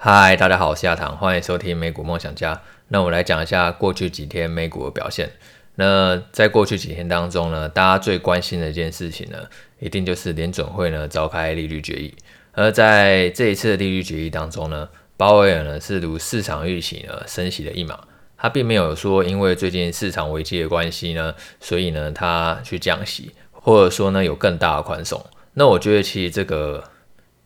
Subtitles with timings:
[0.00, 2.62] 嗨，大家好，我是亚堂，欢迎收听美股梦想家。
[2.86, 5.28] 那我们来讲一下过去几天美股的表现。
[5.74, 9.38] 那在过去几天当中呢，大家最关心的一件事情呢，
[9.80, 12.14] 一定就是联准会呢召开利率决议。
[12.52, 17.98] 而在这一次的利率决议当中呢，鲍威尔呢是如市场预期呢升息了一码，
[18.36, 25.20] 他并没有说因为最近市场危机的关系呢，所以呢他去降息，或者说呢有更大的宽松。
[25.54, 26.84] 那我觉得其实这个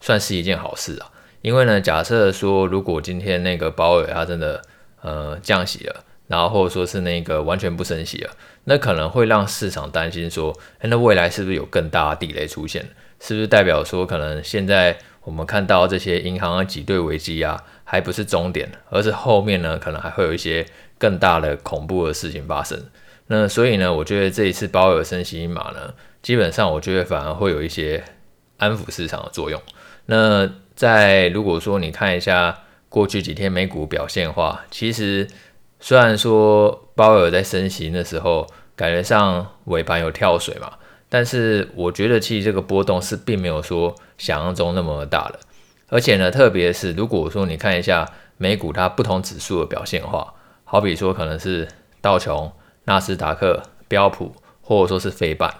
[0.03, 1.09] 算是一件好事啊。
[1.43, 4.63] 因为呢，假设说如果今天那个鲍尔他真的
[5.03, 8.31] 呃降息了，然后或者说是那个完全不升息了，
[8.65, 12.87] 那可能会让市场担心说，那未来是不是有更大的地雷出现？
[13.21, 20.67] 是不是代表说可能现在我们看到这些银行的挤兑危机啊，还不是终点，而是后面呢可能还会有一些
[20.99, 22.81] 更大的恐怖的事情发生？
[23.27, 28.03] 那所以呢，我觉得这一次鲍尔升息一码呢，基本上我觉得反而会有一些
[28.59, 29.61] 安抚市场的作用。
[30.07, 35.29] 那在如果说你看一下过去几天美股表现的话，其实
[35.81, 40.73] 虽然说鲍尔在升息的时候感觉上尾盘有跳水嘛，
[41.09, 45.39] 但是我觉得其实这个波动是并没有说想象中那么大的。
[45.89, 50.33] 而且呢，特别是如果说你看一下美股它不同指数的表现的话，
[50.65, 51.69] 好比说可能是
[52.01, 52.51] 道琼、
[52.85, 55.55] 纳斯达克、标普，或者说是费半，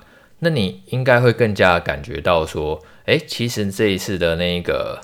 [0.45, 5.01] 那你应该会更加感觉到说，哎，其实这一次的那个。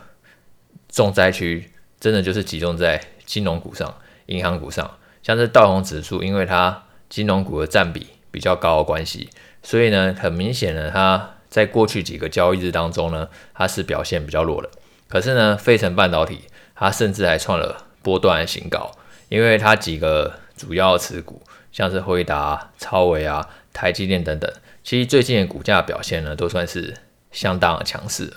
[0.91, 3.95] 重灾区真的就是集中在金融股上、
[4.27, 9.29] 银行股上，像是道琼指数，因为它金融股的占比比较高的关系，
[9.63, 14.71] 所以呢，很明显呢，它在过去几个交易日当中呢，它是表现比较弱的。
[15.09, 16.41] 可是呢，费城半导体
[16.75, 18.91] 它甚至还创了波段新高，
[19.29, 23.47] 因为它几个主要持股，像是辉达、超微啊、
[23.79, 26.93] 台积电等等，其实最近的股价表现呢，都算是
[27.31, 28.33] 相当的强势。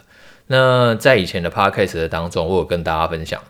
[0.46, 3.42] 那在以前的 podcast 的当中，我有跟大家分享，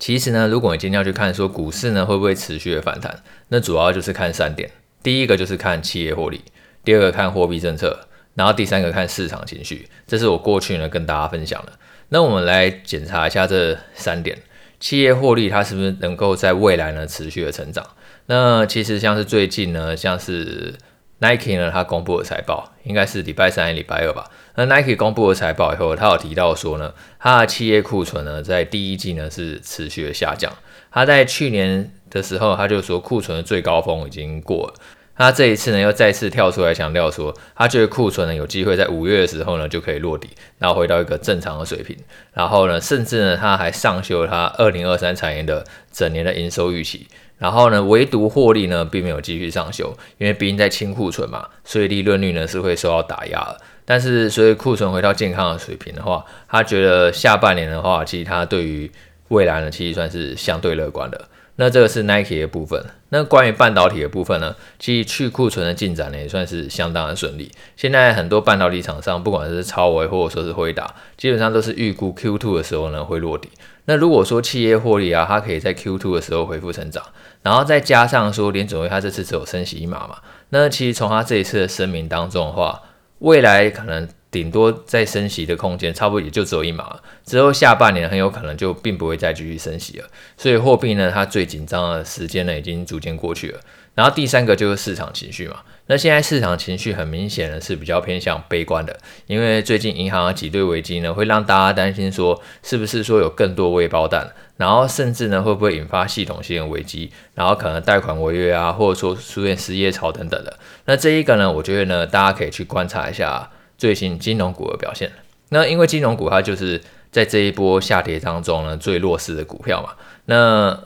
[0.00, 4.68] 其实呢，如果你今天要去看说股市呢会不会持续的反弹，那主要就是看三点，
[5.00, 6.40] 第一个就是看企业获利，
[6.82, 7.96] 第二个看货币政策，
[8.34, 11.72] 然后第三个看市场情绪，这是我过去呢跟大家分享的。
[12.08, 14.36] 那我们来检查一下这三点，
[14.80, 17.86] 企业获利它是不是能够在未来呢持续的成长？
[18.26, 20.74] 那其实像是最近呢，像是
[21.20, 24.30] Nike 呢，它公布了财报应该是礼拜三、礼拜二吧。
[24.54, 30.52] 那 Nike 公布了财报以后，他有提到说呢，它的企业库存呢，在第一季呢是持续的下降。
[30.90, 34.74] 他在去年的时候，他就说库存的最高峰已经过了。
[35.18, 41.96] 他这一次呢，又再次跳出来强调说，他觉得库存呢有机会在五月的时候呢就可以落底，然后回到一个正常的水平。
[42.32, 47.08] 然后呢，甚至呢，他还上修他二零二三财年的整年的营收预期。
[47.36, 53.60] 然后呢，唯独获利呢，并没有继续上修，因为毕竟在清库存嘛，所以利润率呢是会受到打压的。
[53.84, 58.90] 但是，所以库存回到健康的水平的话，他觉得下半年的话，其实他对于
[59.28, 61.28] 未来呢，其实算是相对乐观的。
[61.60, 62.84] 那这个是 Nike 的部分。
[63.08, 67.50] 那关于半导体的部分呢，其实去库存的进展呢，也算是相当的顺利。
[67.76, 73.48] 现在很多半导体厂商，不管是超微或者说是辉达，基本上都是预估 Q2 的时候呢会落底。
[73.86, 77.02] 那如果说企业获利啊，它可以在 Q2 的时候恢复成长，
[77.42, 80.18] 然后再加上说联准会它这次只有升息一码嘛，
[80.50, 82.82] 那其实从它这一次的声明当中的话，
[83.20, 87.00] 未来可能顶多再升息的空间，差不多也就只有一码。
[87.24, 90.06] 之后下半年很有可能就并不会再继续升息了。
[90.36, 93.60] 所以货币呢，它最紧张的时间呢，已经逐渐过去了。
[93.94, 95.56] 然后第三个就是市场情绪嘛。
[95.86, 98.96] 那现在市场情绪很明显的是比较偏向悲观的，
[99.26, 110.58] 因为最近银行的挤兑危机呢，会让大家担心说，是不是说有更多未爆弹，然后甚至呢会不会引发系统性的危机，然后可能贷款违约啊，或者说出现失业潮等等的。
[110.84, 115.10] 那这一个呢，我觉得呢，大家可以去观察一下最新金融股的表现。
[115.48, 116.78] 那因为金融股它就是
[117.10, 119.94] 在这一波下跌当中呢，最弱势的股票嘛。
[120.26, 120.78] 那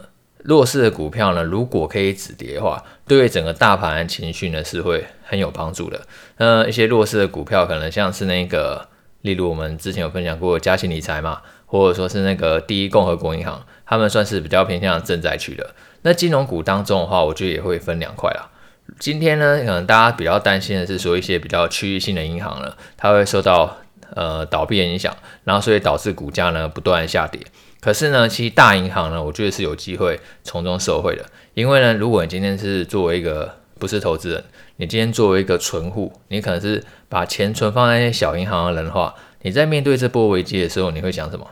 [0.44, 6.00] 弱势的股票呢，如果可以止跌的话，对整个大盘的情绪呢，是会很有帮助的。
[6.36, 8.88] 那一些弱势的股票，可能像是那个，
[9.22, 15.74] 例如我们之前有分享过嘉兴理财嘛，或者说是那个第一共和国银行，他们算是比较偏向正在区的。
[16.02, 18.50] 那金融股当中的话，我觉得也会分两块啦。
[18.98, 23.78] 今天呢，可能大家比较担心的是说一些比较区域性的银行呢，它会受到
[24.14, 27.40] 呃倒闭的影响，然后所以导致股价呢不断下跌。
[27.80, 31.24] 可是呢，其实大银行呢，我觉得是有机会从中受惠的。
[31.54, 34.44] 因为呢，如果你今天是作为一个不是投资人，
[34.76, 41.46] 你今天作为一个存户，你可能是把钱存放在那些小银行的人的话，你在面对这波危机的时候，你会想什么？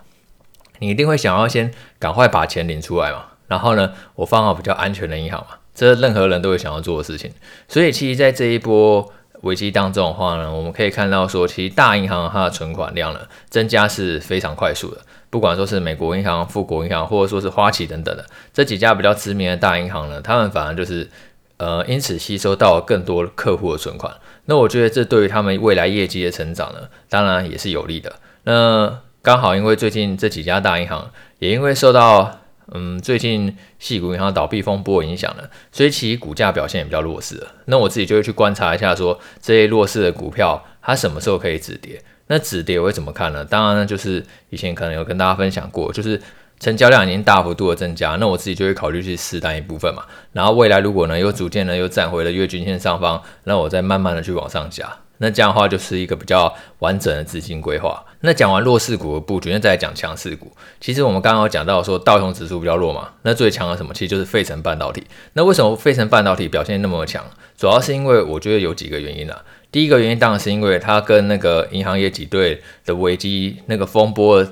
[0.78, 3.24] 你一定会想要先赶快把钱领出来嘛。
[3.50, 7.32] 然后呢，我放好比较安全的银行嘛，这是任何人都会想要做的事情。
[7.67, 15.00] 所以，其实在这一波危机当中的话呢，我们可以看到说，其实大银行它的存款量呢增加是非常快速的。
[15.31, 21.08] 不管说是美国银行、富国银行，或者说是花旗等等的这几家比较知名的大银行呢，他们反而就是
[21.56, 24.14] 呃因此吸收到更多客户的存款。
[24.44, 28.12] 那我觉得这对于他们未来业绩的成长呢，当然也是有利的。
[28.44, 31.11] 那刚好因为最近这几家大银行
[31.41, 32.38] 也因为受到
[32.72, 37.46] 嗯最近矽谷银行倒闭风波影响了，所以其股价表现也比较弱势。
[37.67, 42.02] 那我自己就会去观察一下说，这些弱势的股票它什么时候可以止跌？
[42.26, 43.44] 那止跌我会怎么看呢？
[43.44, 46.20] 当然呢，就是以前可能有跟大家分享过，就是。
[46.62, 50.02] 成交量已经大幅度的增加，那我自己就会考虑去试单一部分嘛。
[50.31, 54.87] 然后未来如果呢又逐渐呢又站回了月均线上方，那我再慢慢的去往上加。
[55.20, 58.05] 那这样的话就是一个比较完整的资金规划。
[58.22, 60.50] 那讲完弱势股的布局，那再来讲强势股。
[60.81, 63.94] 其实我们刚刚有讲到说道琼指数比较弱嘛，那最强的什么？
[63.94, 65.05] 其实就是费城半导体。
[65.34, 67.25] 那为什么费城半导体表现那么强？
[67.56, 69.43] 主要是因为我觉得有几个原因啦。
[69.70, 74.46] 第一个原因当然是因为它跟那个银行业挤兑的危机那个风波。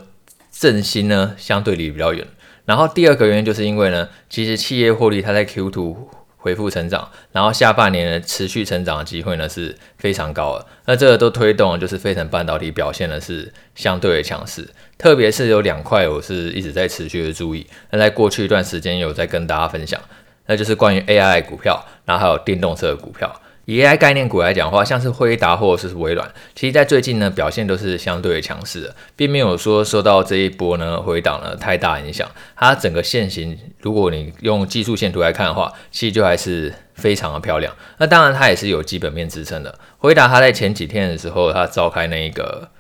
[0.50, 2.26] 振兴呢，相对离比较远。
[2.64, 5.94] 然后第二个原因就是因为呢，其实企业获利它在 Q2
[6.38, 10.66] 恢复成长，然后下半年的持续成长的机会呢是非常高的。
[10.86, 14.66] 那这个都推动，就是费城半导体表现的是相对的强势。
[14.96, 20.00] 特别是有两块我是一直在持续的注意，那在过去一段时间有在跟大家分享，
[20.46, 23.40] 那就是关于 AI 股票，然后还有电动车的股票。
[23.68, 32.26] 以 AI 概念股来讲的话，像是辉达或者是微软，其实在最近呢表现都是相对强势的，并没有说受到这一波呢回档呢太大影响。
[32.56, 37.70] 它整个线型，如果你用技术线图来看的话，其实就还是非常的漂亮。
[37.98, 39.78] 那当然它也是有基本面支撑的。
[39.98, 42.70] 辉达它在前几天的时候，它召开那个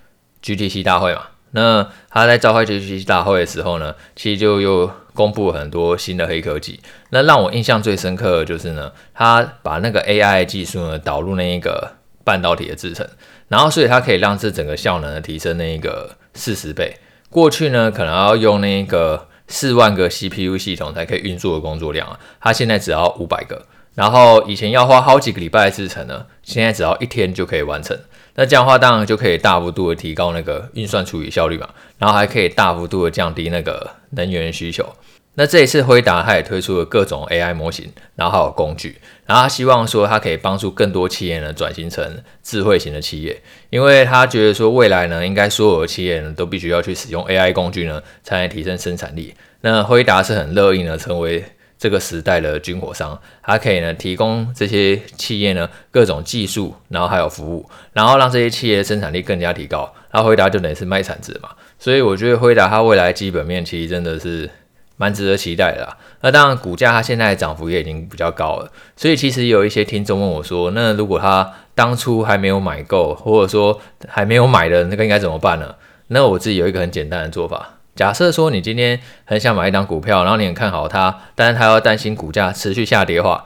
[0.42, 4.90] GTC 大会嘛，那它在召开 GTC 大会的时候呢，其实就又。
[5.18, 6.78] 公布很多新的黑科技，
[7.10, 13.04] 那让我印象最深刻的就是呢，他把那个 AI 技术呢导入那一个半导体的制程，
[13.48, 16.96] 然后所以它可以让这整个效能提升那一个四十倍。
[17.30, 23.66] 过去呢可能要用那个四万个 CPU 系统才可以运作的工作量啊，它现在只要五百个，
[23.96, 27.98] 然后以前要花好几个礼拜制程呢，现在只要一天就可以完成。
[28.40, 31.68] 那这样的话，当然就可以大幅度的提高那个运算处理效率嘛，
[31.98, 34.86] 然后还可以大幅度的降低那个能源需求。
[35.34, 49.34] 那这一次辉达它也推出了各种 AI 模型，然后还有工具，然后他希望说它可以帮助更多企业呢转型成智慧型的企业，因为他觉得说未来呢，应该所有的企业呢都必须要去使用 AI 工具呢，才能提升生产力。
[49.62, 51.44] 那辉达是很乐意呢成为。
[51.78, 59.94] 这个时代的军火商，它可以呢提供这些企业呢各种技术，然后还有服务，然后让这些企业生产力更加提高。
[60.12, 64.50] 那辉达就等于是卖产值嘛，所以我觉得辉达它未来基本面其实真的是
[64.96, 65.96] 蛮值得期待的啦。
[66.22, 75.74] 那当然股价它现在涨幅也已经比较高了，所以其实有一些听众问我说，那如果他当初还没有买够，或者说还没有买的那个应该怎么办呢？
[76.08, 77.77] 那我自己有一个很简单的做法。
[77.98, 83.44] 假设说你今天很想买一档股票，然后你很看好它，但是它要担心股价持续下跌的话，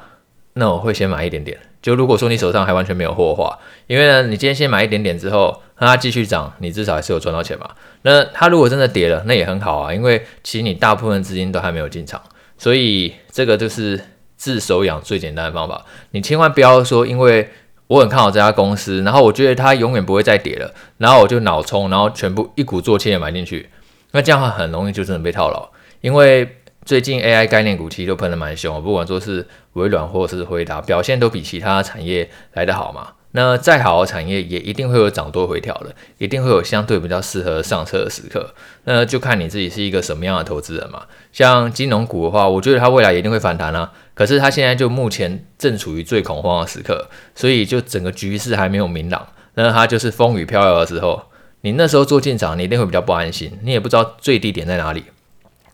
[0.52, 1.58] 那我会先买一点点。
[1.80, 7.70] 就如果说你手上还完全没有货的话，因为呢，你今天先买一点点之后，让它继续涨，你至少还是有赚到钱嘛。
[8.02, 12.20] 那它如果真的跌了，那也很好啊，因为其实你大部分资金都还没有进场，
[12.58, 13.98] 所以这个就是
[14.36, 15.82] 自手养最简单的方法。
[16.10, 17.48] 你千万不要说，因为
[17.86, 23.70] 我很看好这家公司，然后我觉得它永远不会再跌了，然后我就脑冲，然后全部一鼓作气的买进去。
[24.12, 25.68] 那这样的话很容易就真的被套牢，
[26.00, 33.12] 因为最近 AI 概念股其实都喷得蛮凶，不管说是微软或者是回答，表现都比其他产业来得好嘛。
[33.34, 38.52] 那再好的产业也一定会有涨多回调的，一定会有相对比较适合上车的时刻。
[38.84, 41.04] 那就看你自己是一个什么样的投资人嘛。
[41.32, 43.90] 像金融股的话，我觉得它未来一定会反弹啊。
[44.12, 51.22] 可是它现在就目前正处于最恐慌的时刻，所以就整个局势还没有明朗，那它就是风雨飘摇的时候。
[51.62, 55.04] 你那时候做进场，你一定会比较不安心，你也不知道最低点在哪里。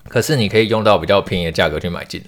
[0.08, 2.22] 可是你可以用到比较便宜的价格去买进。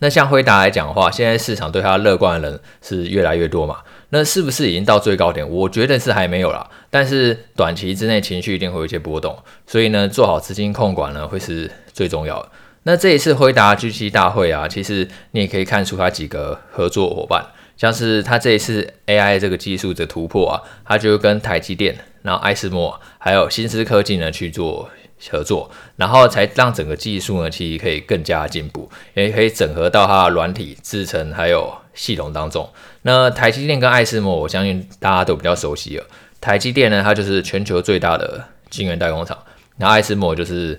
[0.00, 3.78] 那像辉达来讲的话，现在市场对它乐观的人是越来越多嘛？
[4.10, 5.48] 那是不是已经到最高点？
[5.48, 6.68] 我觉得是还没有啦。
[6.90, 12.48] 但是短期之内情绪一定会有一些波动，所以呢，做好资金控管呢会是最重要的。
[12.82, 17.46] 那这一次辉达 G7 大会啊，其实你也可以看出它几个合作伙伴。
[17.76, 24.88] 像是他这一次 AI 这个技术的突破啊，他就跟台积电、然后爱思摩还有新思科技呢去做
[25.30, 32.68] 合作，然后才让整个技术呢其实可以更加进步，也可以整合到它的软体制程还有系统当中。
[33.02, 36.04] 那台积电跟爱思摩，我相信大家都比较熟悉了。
[36.40, 39.36] 台积电呢，它就是全球最大的晶圆代工厂，
[39.78, 40.78] 然后艾斯摩就是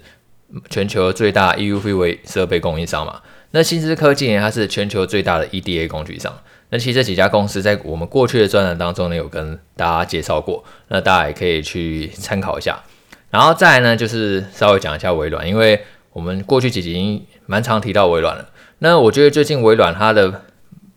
[0.69, 3.21] 全球最大 EUV 设备供应商嘛。
[3.51, 6.31] 那新思科技呢，它是全球最大的 EDA 工具商。
[6.75, 12.83] 那其实这几家公司在我们过去的专栏当中呢，有跟大家介绍过，那大家也可以去参考一下。
[13.29, 18.49] 然后再来呢，就是稍微讲一下微软，因为我们过去几集已经蛮常提到微软了。
[18.79, 20.41] 那我觉得最近微软它的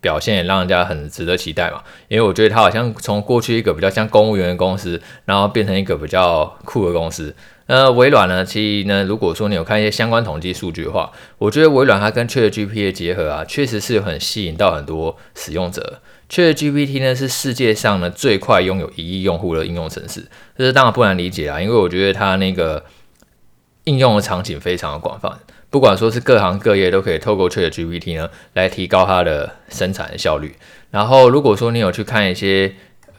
[0.01, 7.33] 表现也让人家很值得期待嘛，因为我觉得它好像从过去一个比较像公务员的公司，然后变成一个比较酷的公司。
[7.71, 16.01] 那微软呢，其实呢，如果说你有看一些相关统计数据的话，我觉得微软它跟 ChatGPT 的结合啊，确实是很吸引到很多使用者。
[16.31, 22.83] ChatGPT 呢是世界上呢最快拥有一亿用户的应用程式，这是当然不难理解啊，因为我觉得它那个
[23.85, 25.39] 应用的场景非常的广泛。
[25.69, 30.57] 不管说是各行各业都可以透过 ChatGPT 呢来提高它的生产的效率。
[30.91, 32.75] 然后，如果说你有去看一些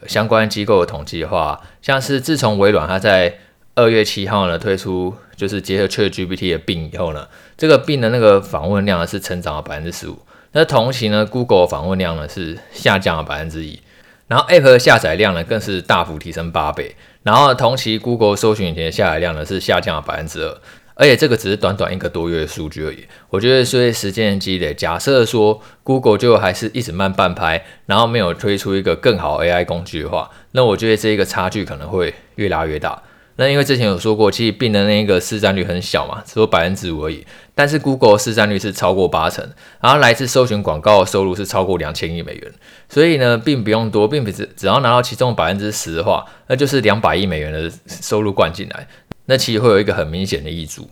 [0.08, 3.38] 相关机构的统计的话，像是自从微软它在
[3.80, 10.18] 二月七号呢推出就是结合 ChatGPT 的病以后呢，这个病的那个访问量呢是成长了百分之十五。
[10.52, 13.80] 那同期呢，Google 访问量呢是下降了百分之一，
[14.26, 16.94] 然后 App 的下载量呢更是大幅提升八倍。
[17.22, 20.58] 然后同期 Google 搜寻引擎的下载量呢是下降了百分之二。
[20.96, 23.06] 而且这个只是短短一个多月的数据而已。
[23.30, 33.02] 我觉得随着时间的积累，假设说 Google 就还是一直慢半拍，然后没有推出一个更好 AI 工具的话，那我觉得这个差距可能会越拉越大。
[33.40, 37.26] 那因为之前有说过，其实 Bing 的那个市占率很小嘛，只有百分之五而已。
[37.54, 39.42] 但是 Google 市占率是超过八成，
[39.80, 42.52] 然后来自搜寻广告的收入是超过两千亿美元。
[42.90, 48.86] 所以呢，并不用多，并不只只要拿到其中百分之十的话，那就是两百亿美元的收入灌进来。
[49.24, 50.90] 那其实会有一个很明显的挹注，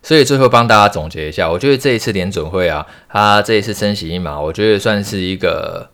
[0.00, 5.90] 所以最后帮大家总结一下，我觉得这一次联准会啊，它这一次升息一码，我觉得算是一个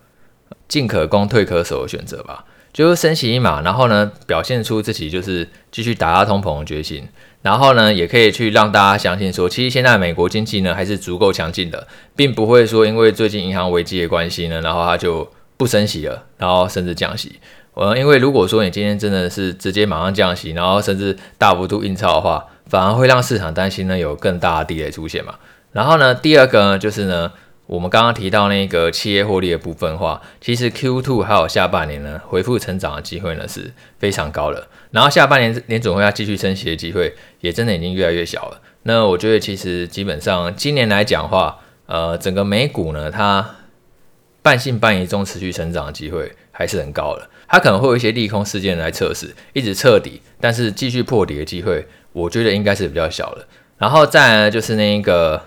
[0.68, 2.44] 进可攻退可守的选择吧。
[2.74, 7.08] 就是升息一码，然后呢，表现出自己就是继续打压通膨的决心，
[7.40, 17.38] 然后呢，也可以去让大家相信说，其实现在美国经济呢还是足够强劲的，并不会说因为最近银行危机的关系呢，然后它就不升息了，然后甚至降息。
[17.74, 25.36] 呃，因为如果说你今天真的是直接马上降息，然后甚至大幅度印钞的话，反而会让市场担心呢有更大的地雷出现嘛。
[25.70, 27.30] 然后呢，第二个呢就是呢，
[27.66, 34.68] 我们刚刚提到那个企业获利的部分的话，其实 Q2 还有下半年呢恢复成长的机会呢是非常高的。
[34.90, 38.60] 然后下半年年总会要继续升息的机会也真的已经越来越小了。
[38.82, 43.56] 那我觉得其实基本上今年来讲的话，呃，整个美股呢它
[44.42, 47.28] 半信半疑中持续成长的机会还是很高的。
[47.48, 53.46] 它可能会有一些利空事件来测试，一直测底，但是继续破底的机会，我觉得应该是比较小的。
[53.78, 55.42] 然后再来，就是那一个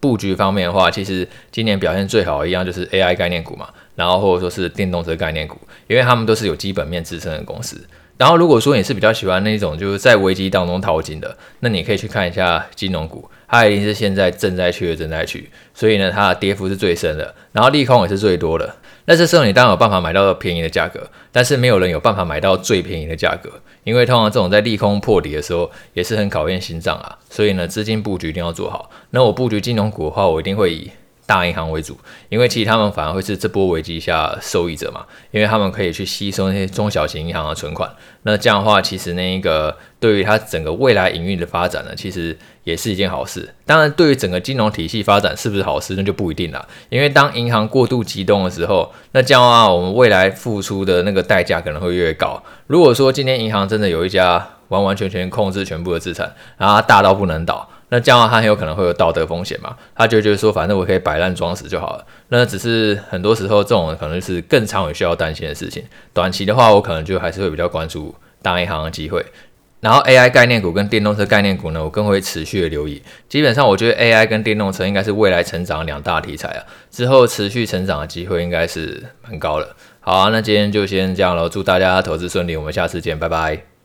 [0.00, 7.80] 布局方面的话，其实今年表现最好一样就是 AI 概念股嘛，然后或者说是电动车概念股，因为他们都是有基本面支撑的公司。
[8.18, 18.74] 然后如果说你是比较喜欢那种就是在危机当中淘金的，那你可以去看一下金融股，它一定是现在正在去的正在去，所以呢，它的跌幅是最深的，然后利空也是最多的。
[19.04, 23.48] 那这时候你当然有办法买到便宜的价格，但是没有人有办法买到最便宜的价格，
[23.84, 27.16] 因为通常这种在利空破底的时候也是很考验心脏啊。
[27.30, 28.90] 所以呢，资金布局一定要做好。
[29.10, 30.90] 那我布局金融股的话，我一定会以
[31.28, 31.94] 大银行为主，
[32.30, 37.88] 因为其实他们反而会是这波危机下受益者嘛，因为他们可以去吸收那些中小型银行的存款。
[38.22, 42.36] 那这样的话，其实那一个对于它整个未来营运的发展呢，其实。
[42.64, 46.68] 也是一件好事，当然，对于整个金融体系发展是不是好事，那就不一定了。
[46.90, 52.42] 因为当银行过度激动的时候，那这样的话，我们未来付出的那个代价可能会越高。
[52.66, 59.76] 如果说今天银行真的有一家完完全全控制全部的资产，然后它大到不能倒，那这样的话，很有可能会有道德风险嘛？
[59.94, 62.06] 他就觉得说，反正我可以摆烂装死就好了。
[62.28, 65.82] 那只是很多时候，这种可能是更长远需要担心的事情。
[66.12, 69.24] 短期的话，我可能就还是会比较关注大银行的机会。
[69.80, 73.00] 然后 AI 概念股跟电动车概念股呢，我更会持续的留意。
[73.28, 79.76] 基本上，我觉得 AI 跟电动车应该是未来成长两大题材啊，之后持续成长的机会应该是蛮高的。
[80.00, 83.68] 好啊，那今天就先这样喽，祝大家投资顺利，我们下次见，拜拜。